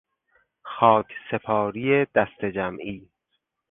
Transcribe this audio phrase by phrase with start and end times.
[0.71, 3.01] خاک سپاری دسته جمعی